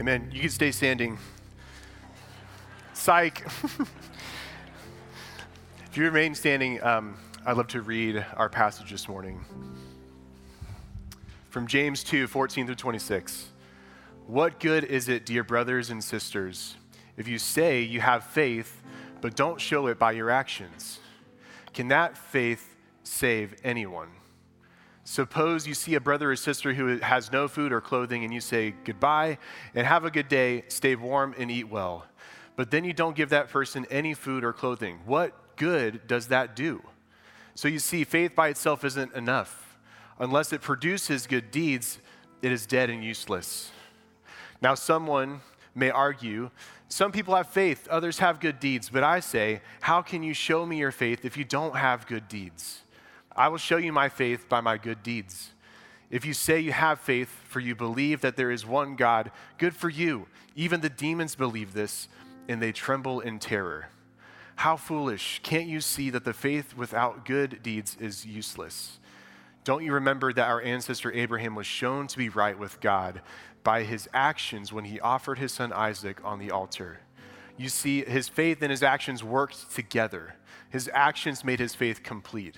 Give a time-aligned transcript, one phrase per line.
[0.00, 0.30] Amen.
[0.32, 1.18] You can stay standing.
[2.92, 3.44] Psych.
[5.90, 9.44] if you remain standing, um, I'd love to read our passage this morning
[11.50, 13.48] from James 2 14 through 26.
[14.28, 16.76] What good is it, dear brothers and sisters,
[17.16, 18.80] if you say you have faith,
[19.20, 21.00] but don't show it by your actions?
[21.74, 24.10] Can that faith save anyone?
[25.10, 28.42] Suppose you see a brother or sister who has no food or clothing, and you
[28.42, 29.38] say, Goodbye
[29.74, 32.04] and have a good day, stay warm and eat well.
[32.56, 34.98] But then you don't give that person any food or clothing.
[35.06, 36.82] What good does that do?
[37.54, 39.78] So you see, faith by itself isn't enough.
[40.18, 42.00] Unless it produces good deeds,
[42.42, 43.70] it is dead and useless.
[44.60, 45.40] Now, someone
[45.74, 46.50] may argue,
[46.88, 50.66] some people have faith, others have good deeds, but I say, how can you show
[50.66, 52.82] me your faith if you don't have good deeds?
[53.38, 55.52] I will show you my faith by my good deeds.
[56.10, 59.76] If you say you have faith, for you believe that there is one God, good
[59.76, 60.26] for you.
[60.56, 62.08] Even the demons believe this,
[62.48, 63.90] and they tremble in terror.
[64.56, 65.40] How foolish!
[65.44, 68.98] Can't you see that the faith without good deeds is useless?
[69.62, 73.22] Don't you remember that our ancestor Abraham was shown to be right with God
[73.62, 76.98] by his actions when he offered his son Isaac on the altar?
[77.56, 80.34] You see, his faith and his actions worked together.
[80.70, 82.56] His actions made his faith complete.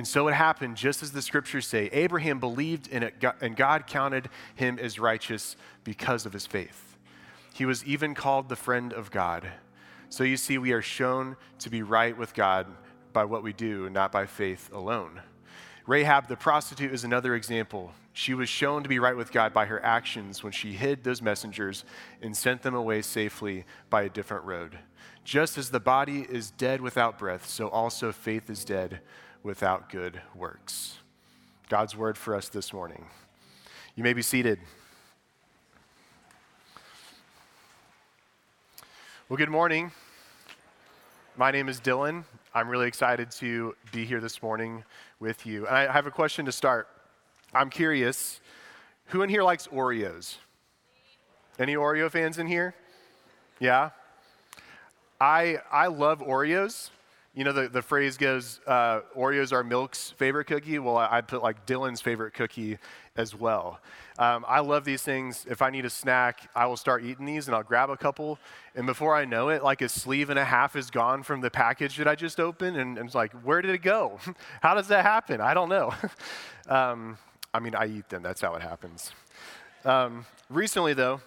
[0.00, 3.86] And so it happened just as the scriptures say Abraham believed in it, and God
[3.86, 6.96] counted him as righteous because of his faith.
[7.52, 9.46] He was even called the friend of God.
[10.08, 12.66] So you see, we are shown to be right with God
[13.12, 15.20] by what we do, not by faith alone.
[15.86, 17.92] Rahab the prostitute is another example.
[18.14, 21.20] She was shown to be right with God by her actions when she hid those
[21.20, 21.84] messengers
[22.22, 24.78] and sent them away safely by a different road.
[25.24, 29.02] Just as the body is dead without breath, so also faith is dead
[29.42, 30.98] without good works.
[31.68, 33.06] God's word for us this morning.
[33.94, 34.58] You may be seated.
[39.28, 39.92] Well, good morning.
[41.36, 42.24] My name is Dylan.
[42.54, 44.84] I'm really excited to be here this morning
[45.20, 45.66] with you.
[45.66, 46.88] And I have a question to start.
[47.54, 48.40] I'm curious
[49.06, 50.36] who in here likes Oreos?
[51.58, 52.74] Any Oreo fans in here?
[53.58, 53.90] Yeah?
[55.20, 56.90] I, I love Oreos
[57.32, 60.80] you know, the, the phrase goes, uh, Oreos are milk's favorite cookie.
[60.80, 62.78] Well, I'd put like Dylan's favorite cookie
[63.16, 63.78] as well.
[64.18, 65.46] Um, I love these things.
[65.48, 68.38] If I need a snack, I will start eating these and I'll grab a couple.
[68.74, 71.50] And before I know it, like a sleeve and a half is gone from the
[71.50, 72.76] package that I just opened.
[72.76, 74.18] And, and it's like, where did it go?
[74.60, 75.40] how does that happen?
[75.40, 75.94] I don't know.
[76.68, 77.16] um,
[77.54, 78.22] I mean, I eat them.
[78.22, 79.12] That's how it happens.
[79.84, 81.20] Um, recently, though,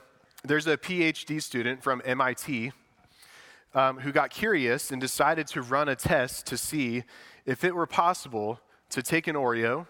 [0.43, 2.73] there's a PhD student from MIT
[3.75, 7.03] um, who got curious and decided to run a test to see
[7.45, 9.87] if it were possible to take an Oreo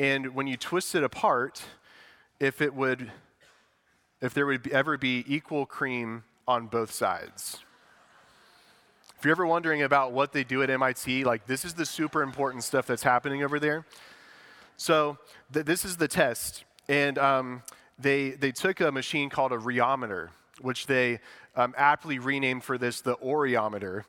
[0.00, 1.62] and when you twist it apart,
[2.40, 3.12] if it would,
[4.22, 7.58] if there would ever be equal cream on both sides.
[9.18, 12.22] If you're ever wondering about what they do at MIT, like this is the super
[12.22, 13.84] important stuff that's happening over there.
[14.78, 15.18] So
[15.52, 17.62] th- this is the test, and um,
[17.98, 20.30] they they took a machine called a rheometer,
[20.62, 21.20] which they
[21.56, 24.04] um, aptly renamed for this the Oreometer.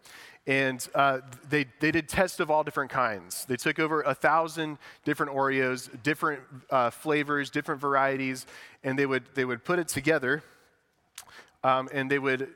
[0.47, 1.19] And uh,
[1.50, 3.46] they, they did tests of all different kinds.
[3.46, 8.47] They took over a thousand different Oreos, different uh, flavors, different varieties,
[8.84, 10.41] and they would, they would put it together
[11.63, 12.50] um, and they would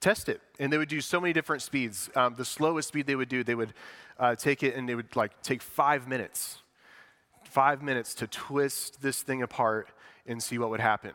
[0.00, 0.40] test it.
[0.58, 2.10] And they would do so many different speeds.
[2.16, 3.72] Um, the slowest speed they would do, they would
[4.18, 6.58] uh, take it and they would like take five minutes,
[7.44, 9.88] five minutes to twist this thing apart
[10.26, 11.12] and see what would happen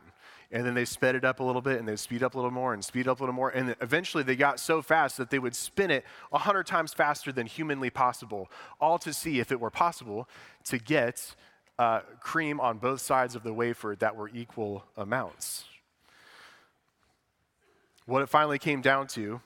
[0.53, 2.51] and then they sped it up a little bit and they'd speed up a little
[2.51, 5.39] more and speed up a little more and eventually they got so fast that they
[5.39, 8.49] would spin it 100 times faster than humanly possible
[8.79, 10.29] all to see if it were possible
[10.63, 11.35] to get
[11.79, 15.65] uh, cream on both sides of the wafer that were equal amounts.
[18.05, 19.41] What it finally came down to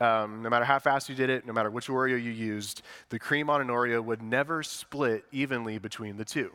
[0.00, 3.18] um, no matter how fast you did it no matter which oreo you used the
[3.18, 6.50] cream on an oreo would never split evenly between the two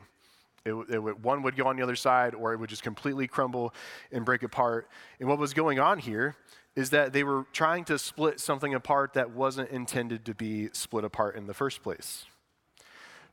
[0.67, 3.27] it, it would, one would go on the other side, or it would just completely
[3.27, 3.73] crumble
[4.11, 4.89] and break apart.
[5.19, 6.35] And what was going on here
[6.75, 11.03] is that they were trying to split something apart that wasn't intended to be split
[11.03, 12.25] apart in the first place.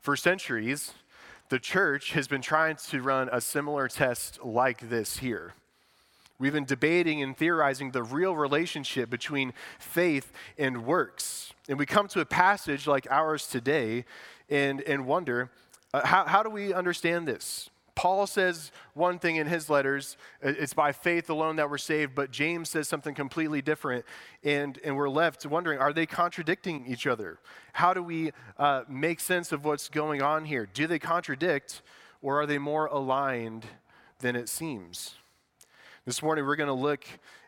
[0.01, 0.93] For centuries,
[1.49, 5.53] the church has been trying to run a similar test like this here.
[6.37, 11.53] We've been debating and theorizing the real relationship between faith and works.
[11.69, 14.05] And we come to a passage like ours today
[14.49, 15.49] and, and wonder
[15.93, 17.69] uh, how, how do we understand this?
[17.95, 22.29] Paul says one thing in his letters it's by faith alone that we're saved, but
[22.29, 24.03] James says something completely different.
[24.43, 27.39] And, and we're left wondering are they contradicting each other?
[27.73, 30.67] How do we uh, make sense of what's going on here?
[30.71, 31.81] Do they contradict,
[32.21, 33.65] or are they more aligned
[34.19, 35.15] than it seems?
[36.05, 37.05] This morning, we're going to look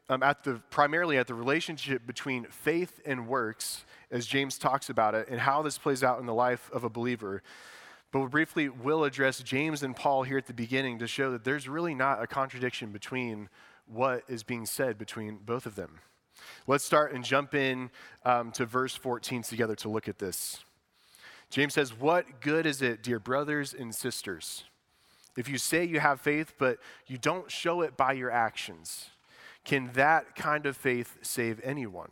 [0.10, 5.14] um, at the, primarily at the relationship between faith and works, as James talks about
[5.14, 7.44] it, and how this plays out in the life of a believer.
[8.12, 11.44] But we briefly will address James and Paul here at the beginning to show that
[11.44, 13.50] there's really not a contradiction between
[13.86, 16.00] what is being said between both of them.
[16.68, 17.90] Let's start and jump in
[18.26, 20.64] um, to verse 14 together to look at this.
[21.50, 24.64] James says, What good is it, dear brothers and sisters?
[25.38, 29.10] If you say you have faith, but you don't show it by your actions,
[29.64, 32.12] can that kind of faith save anyone?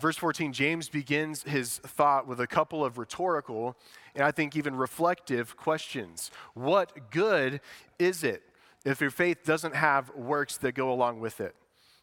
[0.00, 3.76] Verse 14, James begins his thought with a couple of rhetorical
[4.14, 6.30] and I think even reflective questions.
[6.54, 7.60] What good
[7.98, 8.42] is it
[8.84, 11.54] if your faith doesn't have works that go along with it?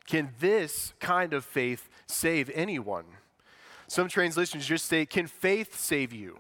[0.06, 3.06] Can this kind of faith save anyone?
[3.88, 6.40] Some translations just say, Can faith save you?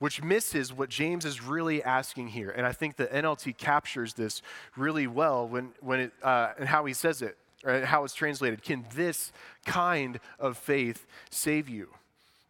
[0.00, 2.48] which misses what James is really asking here.
[2.48, 4.40] And I think the NLT captures this
[4.74, 8.62] really well when, when it, uh, and how he says it, how it's translated.
[8.62, 9.32] Can this
[9.64, 11.88] kind of faith save you?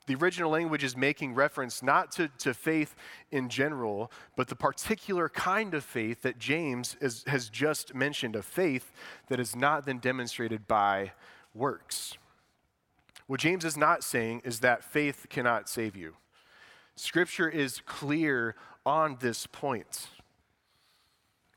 [0.06, 2.96] The original language is making reference not to, to faith
[3.30, 8.42] in general, but the particular kind of faith that James is, has just mentioned, a
[8.42, 8.92] faith
[9.28, 11.12] that is not then demonstrated by
[11.54, 12.16] works.
[13.28, 16.16] What James is not saying is that faith cannot save you.
[16.96, 20.08] Scripture is clear on this point.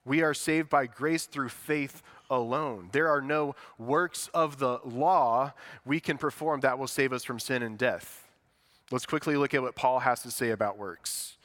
[0.05, 2.89] We are saved by grace through faith alone.
[2.91, 5.53] There are no works of the law
[5.85, 8.27] we can perform that will save us from sin and death.
[8.91, 11.37] Let's quickly look at what Paul has to say about works.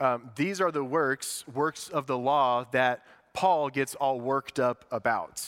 [0.00, 4.84] Um, these are the works, works of the law that Paul gets all worked up
[4.90, 5.44] about.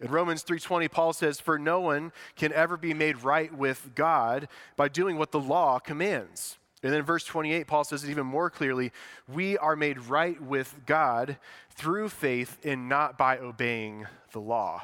[0.00, 4.48] In Romans 3:20 Paul says for no one can ever be made right with God
[4.76, 6.58] by doing what the law commands.
[6.84, 8.92] And then in verse 28, Paul says it even more clearly
[9.26, 11.38] we are made right with God
[11.70, 14.82] through faith and not by obeying the law.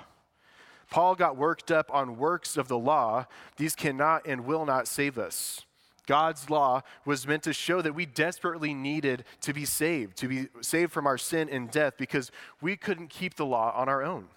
[0.88, 3.26] Paul got worked up on works of the law.
[3.58, 5.67] These cannot and will not save us.
[6.06, 10.49] God's law was meant to show that we desperately needed to be saved, to be
[10.62, 12.32] saved from our sin and death because
[12.62, 14.29] we couldn't keep the law on our own.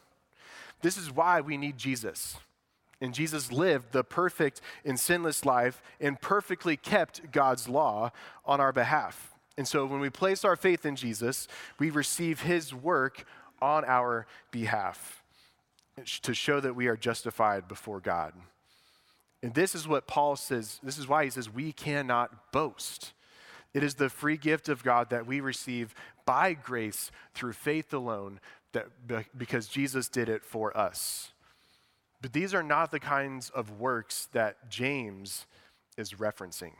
[0.81, 2.35] This is why we need Jesus.
[3.03, 8.13] And Jesus lived the perfect and sinless life and perfectly kept God's law
[8.45, 9.33] on our behalf.
[9.57, 13.25] And so when we place our faith in Jesus, we receive his work
[13.61, 15.21] on our behalf
[16.21, 18.31] to show that we are justified before God.
[19.43, 23.11] And this is what Paul says, this is why he says we cannot boast.
[23.73, 25.93] It is the free gift of God that we receive
[26.25, 28.39] by grace through faith alone
[28.71, 28.87] that
[29.37, 31.33] because Jesus did it for us.
[32.23, 35.45] But these are not the kinds of works that James
[35.97, 36.71] is referencing.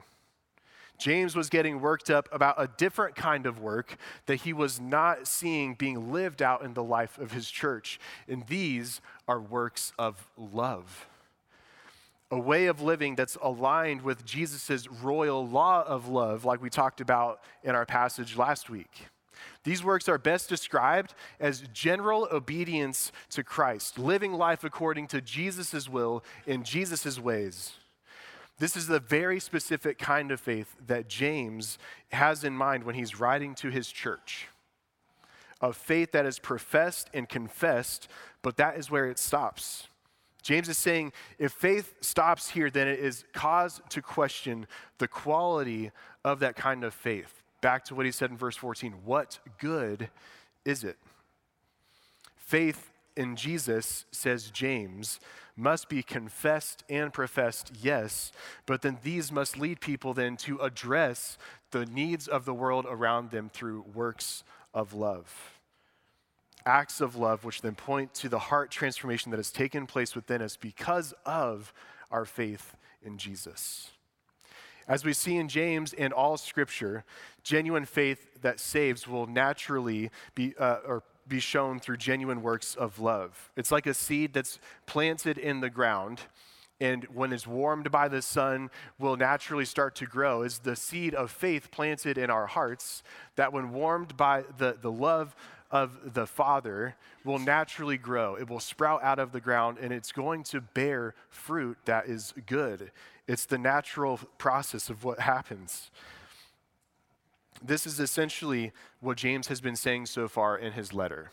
[0.98, 5.28] James was getting worked up about a different kind of work that he was not
[5.28, 8.00] seeing being lived out in the life of his church.
[8.26, 11.08] And these are works of love.
[12.32, 17.02] A way of living that's aligned with Jesus' royal law of love, like we talked
[17.02, 19.08] about in our passage last week.
[19.64, 25.88] These works are best described as general obedience to Christ, living life according to Jesus'
[25.88, 27.74] will in Jesus' ways.
[28.60, 31.78] This is the very specific kind of faith that James
[32.12, 34.48] has in mind when he's writing to his church.
[35.62, 38.08] A faith that is professed and confessed,
[38.42, 39.88] but that is where it stops.
[40.42, 45.92] James is saying if faith stops here, then it is cause to question the quality
[46.26, 50.10] of that kind of faith back to what he said in verse 14 what good
[50.66, 50.98] is it?
[52.36, 55.20] Faith in Jesus, says James,
[55.56, 58.32] must be confessed and professed, yes,
[58.66, 61.38] but then these must lead people then to address
[61.72, 64.44] the needs of the world around them through works
[64.74, 65.60] of love.
[66.66, 70.42] Acts of love, which then point to the heart transformation that has taken place within
[70.42, 71.74] us because of
[72.10, 73.92] our faith in Jesus.
[74.88, 77.04] As we see in James and all scripture,
[77.44, 83.00] genuine faith that saves will naturally be, uh, or be shown through genuine works of
[83.00, 83.52] love.
[83.56, 86.22] It's like a seed that's planted in the ground
[86.84, 91.14] and when it's warmed by the sun will naturally start to grow is the seed
[91.14, 93.04] of faith planted in our hearts
[93.38, 95.34] that when warmed by the, the love
[95.74, 100.14] of the father will naturally grow it will sprout out of the ground and it's
[100.14, 102.92] going to bear fruit that is good
[103.28, 105.90] it's the natural process of what happens.
[107.64, 111.32] This is essentially what James has been saying so far in his letter.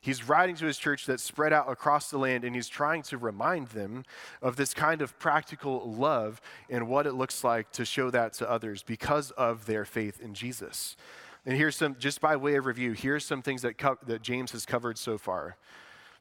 [0.00, 3.18] He's writing to his church that's spread out across the land, and he's trying to
[3.18, 4.04] remind them
[4.40, 6.40] of this kind of practical love
[6.70, 10.32] and what it looks like to show that to others because of their faith in
[10.32, 10.96] Jesus.
[11.46, 14.50] And here's some, just by way of review, here's some things that, co- that James
[14.50, 15.56] has covered so far.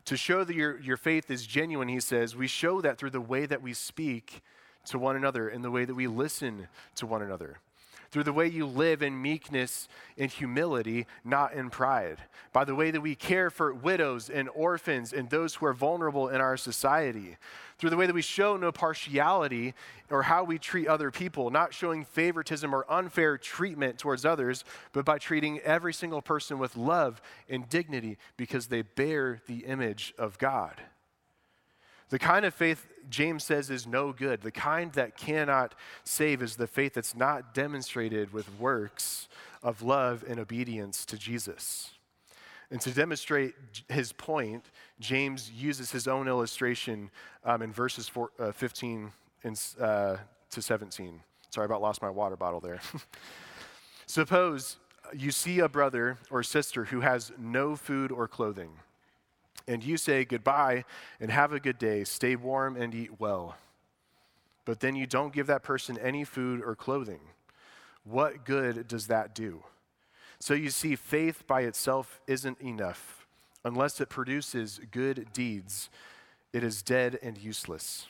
[0.05, 3.19] To show that your, your faith is genuine, he says, we show that through the
[3.19, 4.43] way that we speak
[4.85, 7.57] to one another and the way that we listen to one another
[8.15, 12.17] through the way you live in meekness and humility, not in pride,
[12.53, 16.29] by the way that we care for widows and orphans and those who are vulnerable
[16.29, 17.35] in our society,
[17.77, 19.73] through the way that we show no partiality
[20.09, 25.03] or how we treat other people, not showing favoritism or unfair treatment towards others, but
[25.03, 30.37] by treating every single person with love and dignity because they bear the image of
[30.37, 30.81] God.
[32.09, 36.55] The kind of faith James says is no good, the kind that cannot save, is
[36.55, 39.27] the faith that's not demonstrated with works
[39.63, 41.91] of love and obedience to Jesus.
[42.71, 43.53] And to demonstrate
[43.89, 44.65] his point,
[44.99, 47.11] James uses his own illustration
[47.43, 49.11] um, in verses four, uh, 15
[49.43, 50.17] and, uh,
[50.49, 51.19] to 17.
[51.51, 52.81] Sorry about lost my water bottle there.
[54.07, 54.77] Suppose
[55.13, 58.71] you see a brother or sister who has no food or clothing
[59.67, 60.85] and you say goodbye
[61.19, 63.55] and have a good day, stay warm and eat well.
[64.65, 67.19] But then you don't give that person any food or clothing.
[68.03, 69.63] What good does that do?
[70.39, 73.25] So you see, faith by itself isn't enough.
[73.63, 75.89] Unless it produces good deeds,
[76.53, 78.07] it is dead and useless.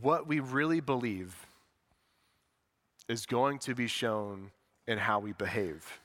[0.00, 1.46] What we really believe
[3.08, 4.50] is going to be shown
[4.86, 6.00] in how we behave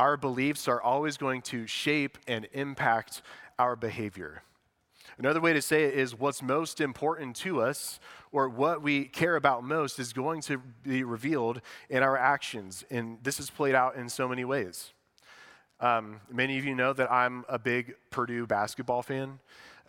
[0.00, 3.20] our beliefs are always going to shape and impact
[3.58, 4.42] our behavior.
[5.18, 8.00] Another way to say it is what's most important to us
[8.32, 12.82] or what we care about most is going to be revealed in our actions.
[12.90, 14.94] And this is played out in so many ways.
[15.80, 19.38] Um, many of you know that I'm a big Purdue basketball fan.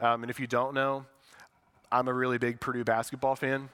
[0.02, 1.06] Um, and if you don't know,
[1.90, 3.70] I'm a really big Purdue basketball fan.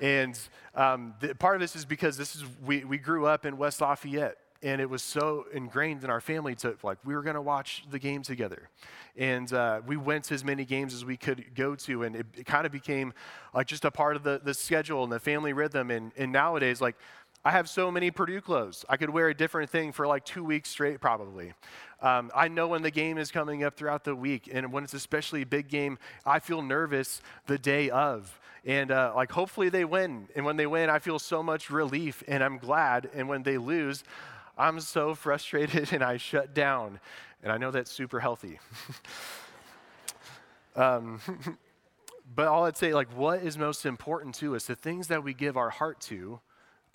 [0.00, 0.38] And
[0.76, 3.80] um, the, part of this is because this is we, we grew up in West
[3.80, 7.40] Lafayette and it was so ingrained in our family to like we were going to
[7.42, 8.68] watch the game together.
[9.16, 12.26] And uh, we went to as many games as we could go to and it,
[12.36, 13.12] it kind of became
[13.54, 15.90] like just a part of the, the schedule and the family rhythm.
[15.90, 16.96] And, and nowadays like
[17.42, 18.84] i have so many purdue clothes.
[18.88, 21.54] I could wear a different thing for like two weeks straight probably.
[22.02, 24.94] Um, i know when the game is coming up throughout the week and when it's
[24.94, 28.38] especially a big game i feel nervous the day of.
[28.66, 30.28] And uh, like hopefully they win.
[30.36, 33.08] And when they win i feel so much relief and i'm glad.
[33.14, 34.04] And when they lose
[34.60, 37.00] I'm so frustrated and I shut down.
[37.42, 38.58] And I know that's super healthy.
[40.76, 41.20] um,
[42.34, 45.32] but all I'd say, like, what is most important to us, the things that we
[45.32, 46.40] give our heart to,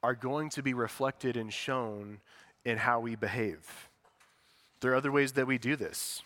[0.03, 2.19] are going to be reflected and shown
[2.63, 3.89] in how we behave.
[4.81, 6.21] There are other ways that we do this.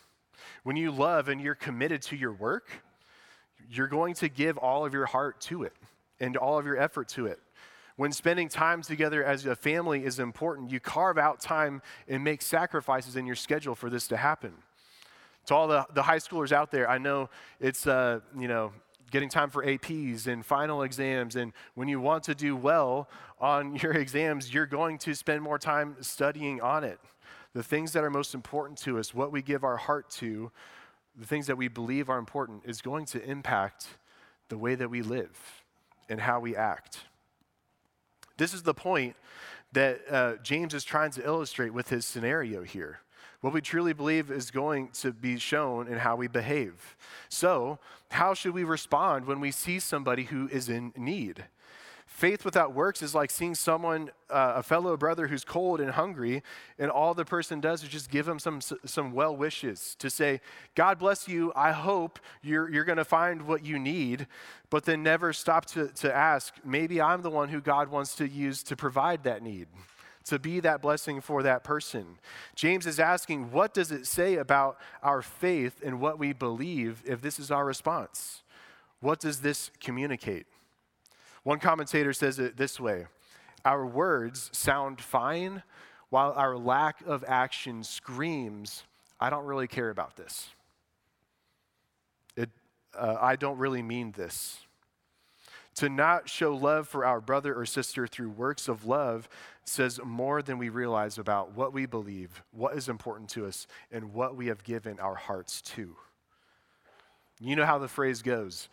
[0.64, 2.68] When you love and you're committed to your work,
[3.72, 5.74] you're going to give all of your heart to it
[6.20, 7.40] and all of your effort to it.
[8.00, 12.42] When spending time together as a family is important, you carve out time and make
[12.42, 14.54] sacrifices in your schedule for this to happen.
[15.48, 17.30] To all the, the high schoolers out there, I know
[17.60, 18.72] it's, uh, you know,
[19.12, 21.36] getting time for APs and final exams.
[21.36, 25.60] And when you want to do well on your exams, you're going to spend more
[25.60, 27.02] time studying on it.
[27.52, 30.54] The things that are most important to us, what we give our heart to,
[31.18, 33.88] the things that we believe are important, is going to impact
[34.48, 35.38] the way that we live
[36.08, 37.00] and how we act.
[38.40, 39.18] This is the point
[39.74, 43.02] that uh, James is trying to illustrate with his scenario here.
[43.42, 46.96] What we truly believe is going to be shown in how we behave.
[47.28, 47.80] So,
[48.12, 51.46] how should we respond when we see somebody who is in need?
[52.20, 56.44] Faith without works is like seeing someone, uh, a fellow brother who's cold and hungry,
[56.78, 60.42] and all the person does is just give him some, some well wishes to say,
[60.76, 61.54] God bless you.
[61.56, 64.28] I hope you're, you're going to find what you need,
[64.70, 68.28] but then never stop to, to ask, maybe I'm the one who God wants to
[68.28, 69.68] use to provide that need
[70.26, 72.20] to be that blessing for that person.
[72.54, 77.22] James is asking, what does it say about our faith and what we believe if
[77.22, 78.44] this is our response?
[79.00, 80.46] What does this communicate?
[81.44, 83.08] One commentator says it this way
[83.66, 85.64] Our words sound fine,
[86.10, 88.84] while our lack of action screams,
[89.20, 90.50] I don't really care about this.
[92.36, 92.50] It,
[92.98, 94.60] uh, I don't really mean this.
[95.76, 99.30] To not show love for our brother or sister through works of love
[99.64, 104.14] says more than we realize about what we believe, what is important to us, and
[104.14, 105.96] what we have given our hearts to.
[107.40, 108.68] You know how the phrase goes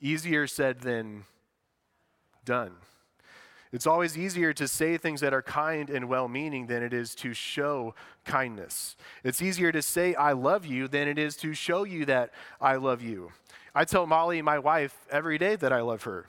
[0.00, 1.24] easier said than
[2.44, 2.72] done.
[3.72, 7.14] It's always easier to say things that are kind and well meaning than it is
[7.16, 7.94] to show
[8.26, 8.96] kindness.
[9.24, 12.76] It's easier to say, I love you, than it is to show you that I
[12.76, 13.32] love you.
[13.74, 16.26] I tell Molly, my wife, every day that I love her.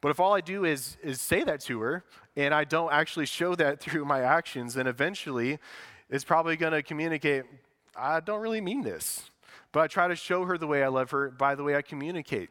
[0.00, 3.26] But if all I do is, is say that to her and I don't actually
[3.26, 5.58] show that through my actions, then eventually
[6.08, 7.44] it's probably going to communicate
[7.96, 9.30] I don't really mean this.
[9.72, 11.82] But I try to show her the way I love her by the way I
[11.82, 12.50] communicate,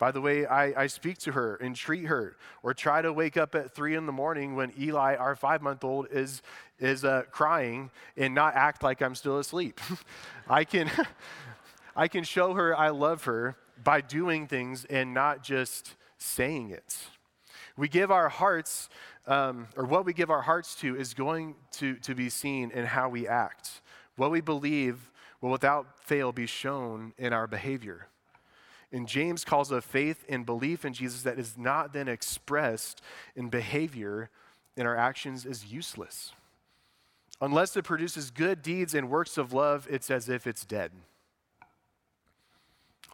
[0.00, 3.36] by the way I, I speak to her and treat her, or try to wake
[3.36, 6.40] up at three in the morning when Eli, our five month old, is,
[6.80, 9.78] is uh, crying and not act like I'm still asleep.
[10.48, 10.90] I, can,
[11.96, 16.96] I can show her I love her by doing things and not just saying it.
[17.76, 18.88] We give our hearts,
[19.26, 22.86] um, or what we give our hearts to, is going to, to be seen in
[22.86, 23.82] how we act.
[24.16, 25.10] What we believe
[25.42, 28.06] will without fail be shown in our behavior.
[28.92, 33.00] And James calls a faith and belief in Jesus that is not then expressed
[33.36, 34.30] in behavior
[34.76, 36.32] in our actions is useless.
[37.40, 40.90] Unless it produces good deeds and works of love, it's as if it's dead.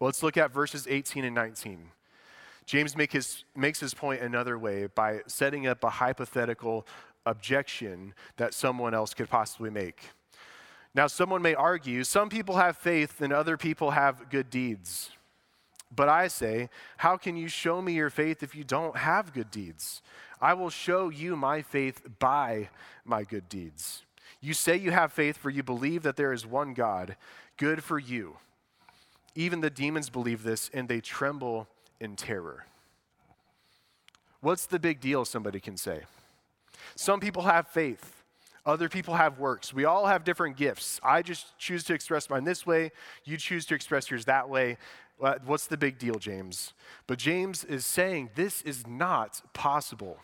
[0.01, 1.91] Well, let's look at verses 18 and 19.
[2.67, 6.87] James make his, makes his point another way by setting up a hypothetical
[7.25, 10.01] objection that someone else could possibly make.
[10.95, 15.11] Now, someone may argue some people have faith and other people have good deeds.
[15.95, 19.51] But I say, how can you show me your faith if you don't have good
[19.51, 20.03] deeds?
[20.41, 22.69] I will show you my faith by
[23.05, 24.03] my good deeds.
[24.41, 27.17] You say you have faith for you believe that there is one God.
[27.57, 28.37] Good for you.
[29.35, 31.69] Even the demons believe this and they tremble
[32.01, 32.67] in terror.
[34.41, 36.03] What's the big deal, somebody can say?
[36.95, 38.23] Some people have faith.
[38.65, 39.73] Other people have works.
[39.73, 40.99] We all have different gifts.
[41.03, 42.91] I just choose to express mine this way.
[43.25, 44.77] You choose to express yours that way.
[45.19, 46.75] What's the big deal, James?
[47.07, 50.19] But James is saying this is not possible.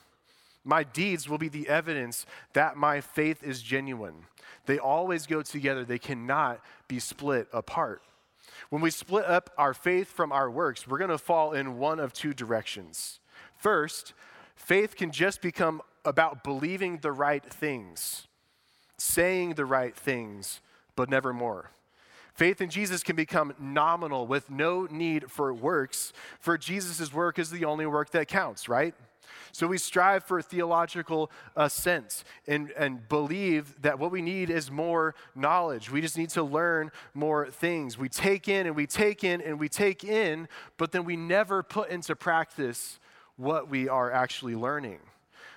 [0.64, 4.26] My deeds will be the evidence that my faith is genuine.
[4.66, 8.02] They always go together, they cannot be split apart.
[8.70, 11.98] When we split up our faith from our works, we're going to fall in one
[11.98, 13.18] of two directions.
[13.56, 14.12] First,
[14.54, 18.28] faith can just become about believing the right things
[19.02, 20.60] saying the right things,
[20.94, 21.70] but never more.
[22.34, 27.50] Faith in Jesus can become nominal with no need for works, for Jesus' work is
[27.50, 28.94] the only work that counts, right?
[29.52, 34.70] So we strive for theological uh, sense and, and believe that what we need is
[34.70, 35.90] more knowledge.
[35.90, 37.98] We just need to learn more things.
[37.98, 41.62] We take in and we take in and we take in, but then we never
[41.62, 42.98] put into practice
[43.36, 45.00] what we are actually learning.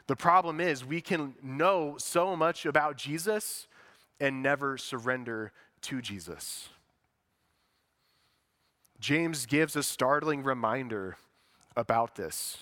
[0.08, 3.68] The problem is, we can know so much about Jesus
[4.20, 5.52] and never surrender
[5.86, 6.70] to Jesus.
[9.00, 11.18] James gives a startling reminder
[11.76, 12.58] about this.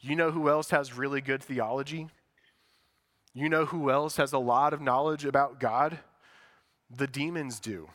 [0.00, 2.08] You know who else has really good theology?
[3.34, 5.98] You know who else has a lot of knowledge about God?
[6.94, 7.88] The demons do.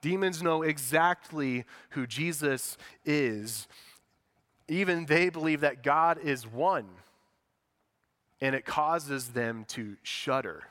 [0.00, 3.66] Demons know exactly who Jesus is.
[4.68, 6.86] Even they believe that God is one
[8.40, 10.64] and it causes them to shudder.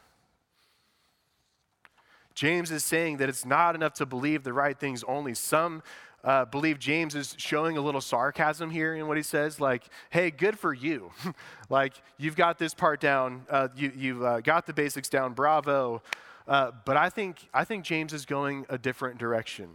[2.35, 5.33] James is saying that it's not enough to believe the right things only.
[5.33, 5.81] Some
[6.25, 10.31] uh, believe James is showing a little sarcasm here in what he says, like, hey,
[10.31, 11.11] good for you.
[11.69, 16.01] like, you've got this part down, uh, you, have uh, got the basics down, bravo.
[16.47, 19.69] Uh, but I think, I think James is going a different direction.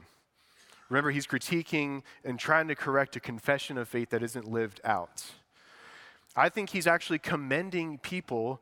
[0.88, 5.24] Remember, he's critiquing and trying to correct a confession of faith that isn't lived out.
[6.34, 8.60] I think he's actually commending people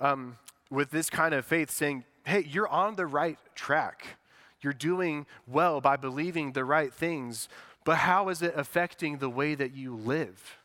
[0.00, 0.38] um,
[0.70, 4.18] with this kind of faith, saying, hey, you're on the right track.
[4.60, 7.48] You're doing well by believing the right things,
[7.84, 10.56] but how is it affecting the way that you live?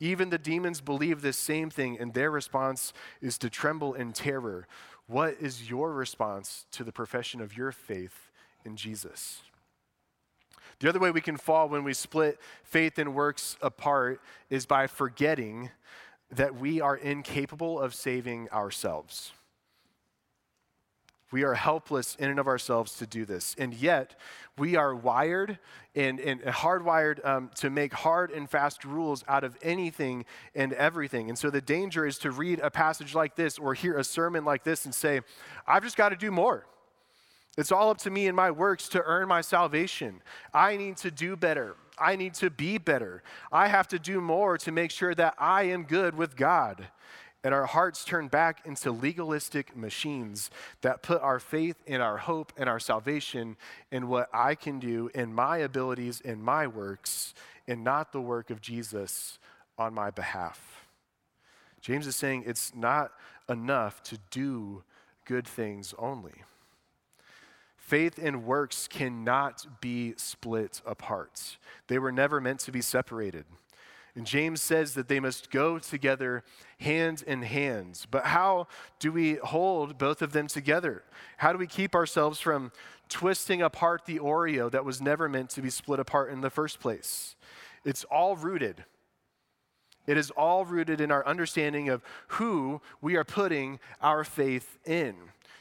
[0.00, 4.66] Even the demons believe this same thing, and their response is to tremble in terror.
[5.06, 8.30] What is your response to the profession of your faith
[8.64, 9.42] in Jesus?
[10.80, 14.86] The other way we can fall when we split faith and works apart is by
[14.86, 15.70] forgetting
[16.30, 19.32] that we are incapable of saving ourselves.
[21.30, 23.54] We are helpless in and of ourselves to do this.
[23.58, 24.18] And yet,
[24.56, 25.58] we are wired
[25.94, 31.28] and, and hardwired um, to make hard and fast rules out of anything and everything.
[31.28, 34.44] And so, the danger is to read a passage like this or hear a sermon
[34.44, 35.20] like this and say,
[35.66, 36.66] I've just got to do more.
[37.58, 40.22] It's all up to me and my works to earn my salvation.
[40.54, 41.74] I need to do better.
[41.98, 43.24] I need to be better.
[43.50, 46.86] I have to do more to make sure that I am good with God.
[47.44, 52.52] And our hearts turn back into legalistic machines that put our faith and our hope
[52.56, 53.56] and our salvation
[53.92, 57.34] in what I can do in my abilities and my works
[57.68, 59.38] and not the work of Jesus
[59.78, 60.86] on my behalf.
[61.80, 63.12] James is saying it's not
[63.48, 64.82] enough to do
[65.24, 66.42] good things only.
[67.76, 71.56] Faith and works cannot be split apart.
[71.86, 73.44] They were never meant to be separated.
[74.18, 76.42] And James says that they must go together
[76.80, 78.04] hand in hand.
[78.10, 78.66] But how
[78.98, 81.04] do we hold both of them together?
[81.36, 82.72] How do we keep ourselves from
[83.08, 86.80] twisting apart the Oreo that was never meant to be split apart in the first
[86.80, 87.36] place?
[87.84, 88.84] It's all rooted.
[90.08, 95.14] It is all rooted in our understanding of who we are putting our faith in.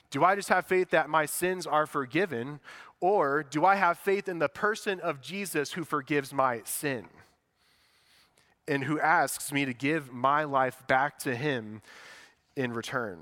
[0.10, 2.60] Do I just have faith that my sins are forgiven,
[3.02, 7.06] or do I have faith in the person of Jesus who forgives my sin?
[8.68, 11.82] And who asks me to give my life back to him
[12.56, 13.20] in return.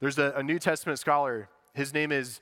[0.00, 2.40] There's a, a, New Testament scholar, his name is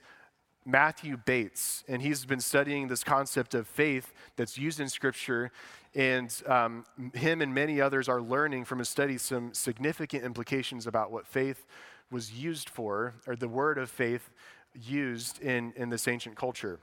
[0.65, 5.51] Matthew Bates, and he's been studying this concept of faith that's used in Scripture.
[5.93, 11.11] And um, him and many others are learning from his study some significant implications about
[11.11, 11.65] what faith
[12.11, 14.29] was used for, or the word of faith
[14.73, 16.79] used in, in this ancient culture.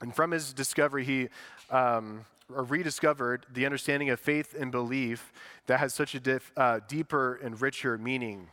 [0.00, 1.28] And from his discovery, he
[1.70, 5.32] um, rediscovered the understanding of faith and belief
[5.66, 8.48] that has such a uh, deeper and richer meaning.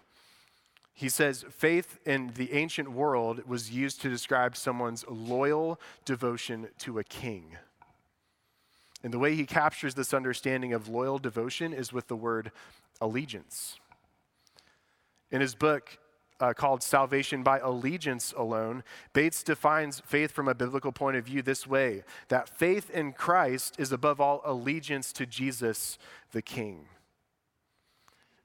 [0.94, 6.98] He says faith in the ancient world was used to describe someone's loyal devotion to
[6.98, 7.58] a king.
[9.04, 12.52] And the way he captures this understanding of loyal devotion is with the word
[13.00, 13.80] allegiance.
[15.30, 16.00] In his book,
[16.40, 21.42] uh, called Salvation by Allegiance Alone, Bates defines faith from a biblical point of view
[21.42, 25.98] this way that faith in Christ is above all allegiance to Jesus
[26.32, 26.86] the King.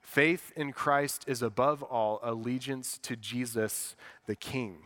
[0.01, 3.95] Faith in Christ is above all allegiance to Jesus
[4.27, 4.77] the King.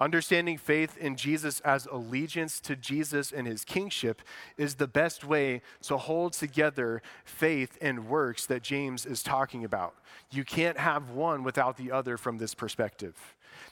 [0.00, 4.22] Understanding faith in Jesus as allegiance to Jesus and his kingship
[4.58, 9.94] is the best way to hold together faith and works that James is talking about.
[10.32, 13.14] You can't have one without the other from this perspective.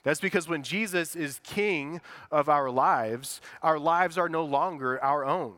[0.05, 5.25] That's because when Jesus is king of our lives, our lives are no longer our
[5.25, 5.55] own.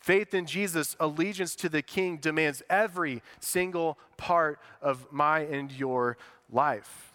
[0.00, 6.18] Faith in Jesus, allegiance to the king, demands every single part of my and your
[6.50, 7.13] life.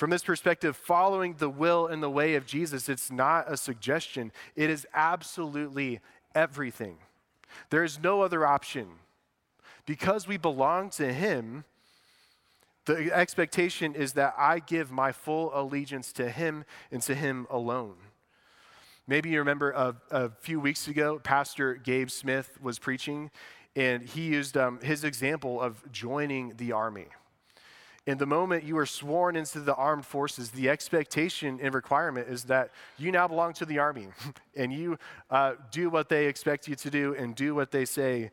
[0.00, 4.32] From this perspective, following the will and the way of Jesus, it's not a suggestion,
[4.56, 6.00] it is absolutely
[6.34, 6.96] everything.
[7.68, 8.86] There is no other option.
[9.84, 11.64] Because we belong to Him,
[12.86, 17.96] the expectation is that I give my full allegiance to Him and to Him alone.
[19.06, 23.30] Maybe you remember a, a few weeks ago, Pastor Gabe Smith was preaching,
[23.76, 27.08] and he used um, his example of joining the army.
[28.06, 32.44] In the moment you are sworn into the armed forces, the expectation and requirement is
[32.44, 34.08] that you now belong to the army
[34.56, 34.98] and you
[35.30, 38.30] uh, do what they expect you to do and do what they say.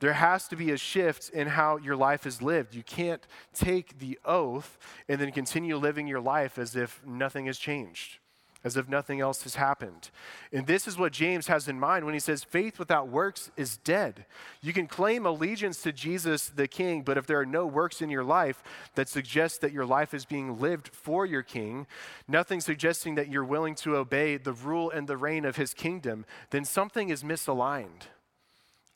[0.00, 2.74] There has to be a shift in how your life is lived.
[2.74, 4.78] You can't take the oath
[5.08, 8.19] and then continue living your life as if nothing has changed
[8.62, 10.10] as if nothing else has happened.
[10.52, 13.78] And this is what James has in mind when he says faith without works is
[13.78, 14.26] dead.
[14.60, 18.10] You can claim allegiance to Jesus the King, but if there are no works in
[18.10, 18.62] your life
[18.94, 21.86] that suggest that your life is being lived for your King,
[22.28, 26.26] nothing suggesting that you're willing to obey the rule and the reign of his kingdom,
[26.50, 28.08] then something is misaligned.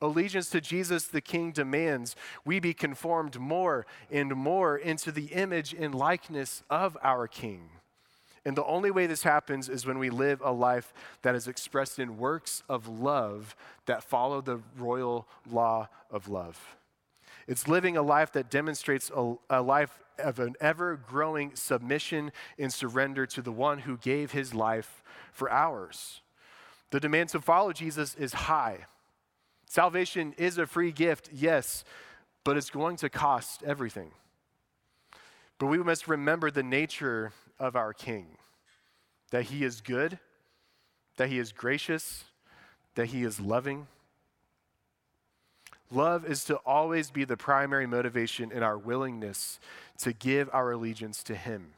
[0.00, 5.72] Allegiance to Jesus the King demands we be conformed more and more into the image
[5.72, 7.70] and likeness of our King.
[8.44, 11.98] And the only way this happens is when we live a life that is expressed
[11.98, 16.76] in works of love that follow the royal law of love.
[17.46, 22.72] It's living a life that demonstrates a, a life of an ever growing submission and
[22.72, 25.02] surrender to the one who gave his life
[25.32, 26.20] for ours.
[26.90, 28.86] The demand to follow Jesus is high.
[29.66, 31.84] Salvation is a free gift, yes,
[32.44, 34.12] but it's going to cost everything.
[35.58, 38.36] But we must remember the nature of our King
[39.30, 40.18] that he is good,
[41.16, 42.24] that he is gracious,
[42.94, 43.88] that he is loving.
[45.90, 49.58] Love is to always be the primary motivation in our willingness
[49.98, 51.72] to give our allegiance to him.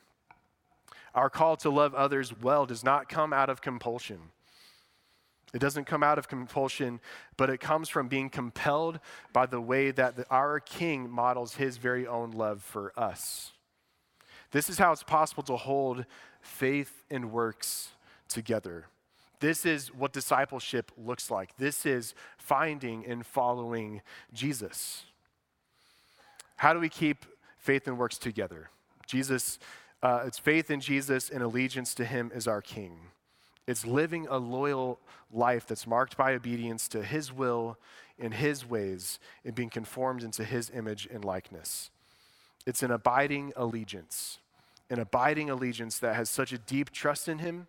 [1.14, 4.18] Our call to love others well does not come out of compulsion.
[5.54, 7.00] It doesn't come out of compulsion,
[7.38, 9.00] but it comes from being compelled
[9.32, 13.52] by the way that the, our King models his very own love for us.
[14.56, 16.06] This is how it's possible to hold
[16.40, 17.90] faith and works
[18.26, 18.86] together.
[19.38, 21.54] This is what discipleship looks like.
[21.58, 24.00] This is finding and following
[24.32, 25.04] Jesus.
[26.56, 27.26] How do we keep
[27.58, 28.70] faith and works together?
[29.06, 29.58] Jesus,
[30.02, 32.96] uh, it's faith in Jesus and allegiance to Him as our King.
[33.66, 37.76] It's living a loyal life that's marked by obedience to His will
[38.18, 41.90] and His ways and being conformed into His image and likeness.
[42.64, 44.38] It's an abiding allegiance,
[44.90, 47.66] an abiding allegiance that has such a deep trust in Him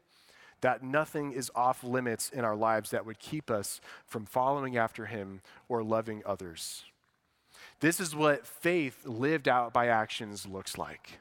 [0.62, 5.06] that nothing is off limits in our lives that would keep us from following after
[5.06, 6.84] him or loving others.
[7.80, 11.20] This is what faith lived out by actions looks like.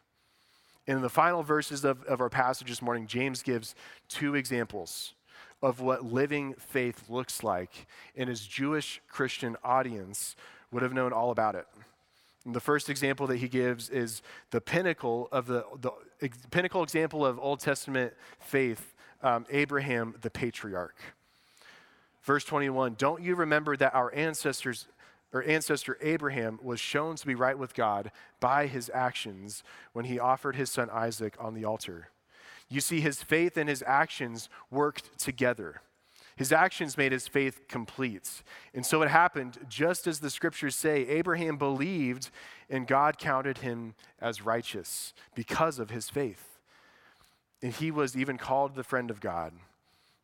[0.86, 3.74] In the final verses of, of our passage this morning, James gives
[4.08, 5.14] two examples
[5.62, 10.36] of what living faith looks like, and his Jewish Christian audience
[10.70, 11.66] would have known all about it.
[12.46, 15.90] And the first example that he gives is the pinnacle of the, the
[16.22, 20.94] ex- pinnacle example of Old Testament faith, um, Abraham the patriarch.
[22.22, 24.86] Verse 21 Don't you remember that our ancestors
[25.32, 30.20] or ancestor Abraham was shown to be right with God by his actions when he
[30.20, 32.10] offered his son Isaac on the altar?
[32.68, 35.80] You see, his faith and his actions worked together.
[36.36, 38.42] His actions made his faith complete.
[38.74, 42.30] And so it happened just as the scriptures say Abraham believed,
[42.68, 46.58] and God counted him as righteous because of his faith.
[47.62, 49.54] And he was even called the friend of God.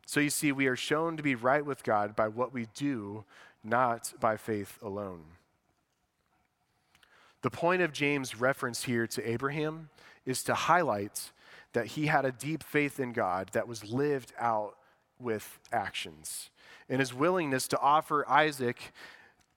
[0.05, 3.25] So you see, we are shown to be right with God by what we do,
[3.65, 5.23] not by faith alone.
[7.41, 9.89] The point of James' reference here to Abraham
[10.27, 11.33] is to highlight
[11.73, 14.77] that he had a deep faith in God that was lived out
[15.19, 16.51] with actions.
[16.89, 18.93] In his willingness to offer Isaac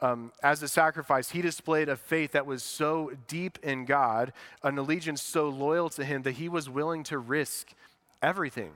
[0.01, 4.77] um, as a sacrifice, he displayed a faith that was so deep in God, an
[4.77, 7.73] allegiance so loyal to him that he was willing to risk
[8.21, 8.73] everything.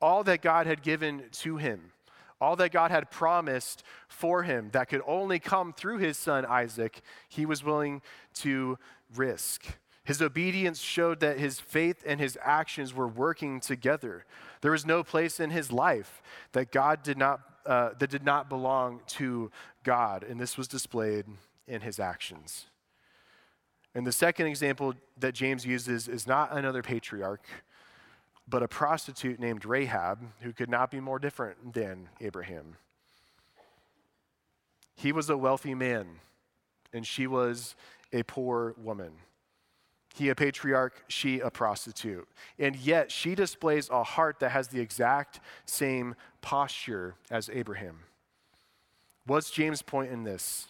[0.00, 1.92] All that God had given to him,
[2.40, 7.02] all that God had promised for him that could only come through his son Isaac,
[7.28, 8.02] he was willing
[8.34, 8.78] to
[9.14, 9.64] risk.
[10.04, 14.24] His obedience showed that his faith and his actions were working together.
[14.60, 18.48] There was no place in his life that God did not uh, that did not
[18.48, 19.50] belong to
[19.82, 21.26] God, and this was displayed
[21.66, 22.66] in his actions.
[23.92, 27.44] And the second example that James uses is not another patriarch,
[28.48, 32.76] but a prostitute named Rahab, who could not be more different than Abraham.
[34.94, 36.06] He was a wealthy man,
[36.92, 37.74] and she was
[38.12, 39.12] a poor woman.
[40.16, 42.26] He a patriarch, she a prostitute.
[42.58, 47.98] And yet she displays a heart that has the exact same posture as Abraham.
[49.26, 50.68] What's James' point in this?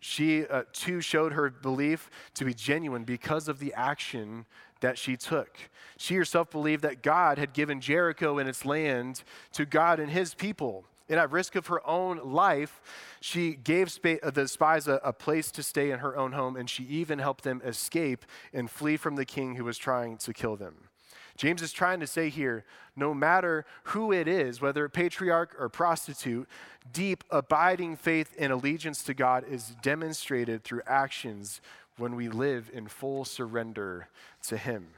[0.00, 4.46] She uh, too showed her belief to be genuine because of the action
[4.80, 5.58] that she took.
[5.98, 10.32] She herself believed that God had given Jericho and its land to God and his
[10.32, 12.80] people and at risk of her own life,
[13.20, 16.68] she gave uh, the spies a, a place to stay in her own home, and
[16.68, 20.56] she even helped them escape and flee from the king who was trying to kill
[20.56, 20.88] them.
[21.36, 26.46] James is trying to say here no matter who it is, whether patriarch or prostitute,
[26.92, 31.60] deep, abiding faith and allegiance to God is demonstrated through actions
[31.96, 34.08] when we live in full surrender
[34.46, 34.88] to Him.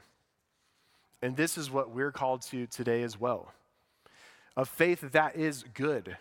[1.21, 3.53] And this is what we're called to today as well
[4.57, 6.17] a faith that is good,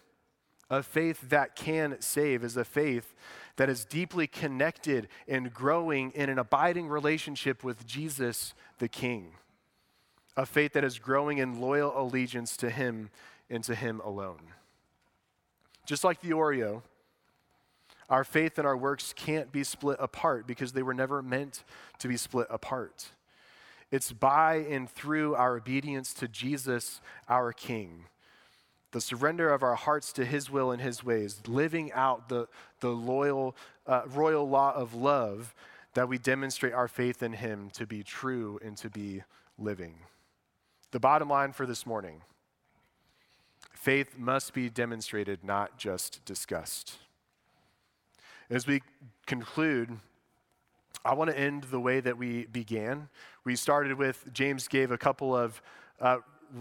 [0.71, 3.15] a faith that can save, is a faith
[3.57, 9.33] that is deeply connected and growing in an abiding relationship with Jesus the King.
[10.37, 13.11] A faith that is growing in loyal allegiance to Him
[13.49, 14.41] and to Him alone.
[15.87, 16.83] Just like the Oreo,
[18.11, 21.63] our faith and our works can't be split apart because they were never meant
[22.01, 23.11] to be split apart.
[23.91, 28.07] It's by and through our obedience to Jesus, our King,
[28.95, 32.47] the surrender of our hearts to His will and His ways, living out the,
[32.79, 33.57] the loyal,
[33.89, 35.53] uh, royal law of love,
[35.95, 39.25] that we demonstrate our faith in Him to be true and to be
[39.59, 39.97] living.
[40.93, 42.23] The bottom line for this morning
[43.75, 46.95] faith must be demonstrated, not just discussed.
[48.49, 48.81] As we
[49.27, 49.99] conclude,
[51.05, 53.09] I want to end the way that we began.
[53.45, 55.61] We started with James gave a couple of
[56.01, 56.19] uh,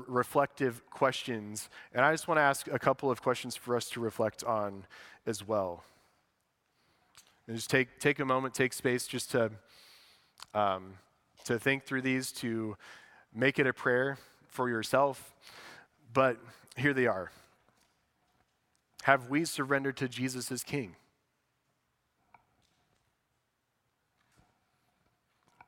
[0.08, 1.70] reflective questions.
[1.94, 4.86] And I just want to ask a couple of questions for us to reflect on
[5.26, 5.84] as well.
[7.48, 9.52] And just take, take a moment, take space just to,
[10.54, 10.94] um,
[11.46, 12.78] to think through these, to
[13.34, 15.34] make it a prayer for yourself.
[16.14, 16.38] But
[16.78, 17.32] here they are
[19.04, 20.96] Have we surrendered to Jesus as King?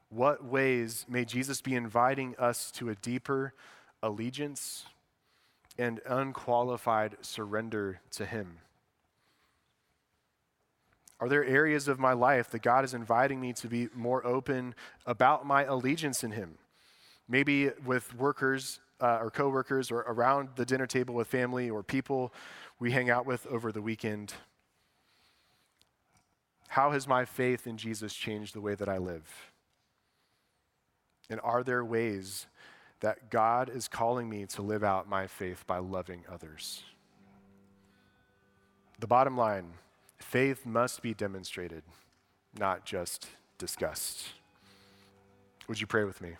[0.10, 3.54] What ways may Jesus be inviting us to a deeper
[4.06, 4.86] allegiance
[5.78, 8.60] and unqualified surrender to Him?
[11.20, 14.76] Are there areas of my life that God is inviting me to be more open
[15.06, 16.58] about my allegiance in Him?
[17.28, 22.32] Maybe with workers uh, or coworkers or around the dinner table with family or people
[22.80, 24.34] we hang out with over the weekend.
[26.68, 29.52] How has my faith in Jesus changed the way that I live?
[31.30, 32.48] And are there ways
[33.02, 36.84] that God is calling me to live out my faith by loving others.
[39.00, 39.74] The bottom line
[40.18, 41.84] faith must be demonstrated,
[42.58, 43.28] not just
[43.58, 44.30] discussed.
[45.68, 46.32] Would you pray with me?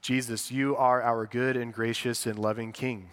[0.00, 3.10] Jesus, you are our good and gracious and loving King.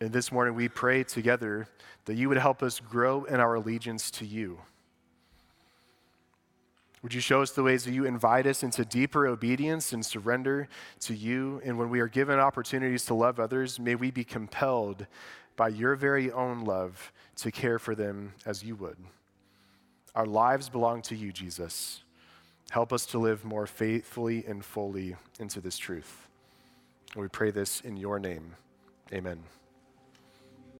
[0.00, 1.68] And this morning we pray together
[2.04, 4.58] that you would help us grow in our allegiance to you.
[7.02, 10.68] Would you show us the ways that you invite us into deeper obedience and surrender
[11.00, 11.60] to you?
[11.64, 15.06] And when we are given opportunities to love others, may we be compelled
[15.56, 18.96] by your very own love to care for them as you would.
[20.14, 22.02] Our lives belong to you, Jesus.
[22.70, 26.28] Help us to live more faithfully and fully into this truth.
[27.14, 28.56] We pray this in your name.
[29.12, 29.42] Amen.